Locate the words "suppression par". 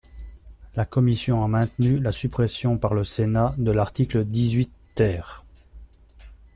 2.11-2.95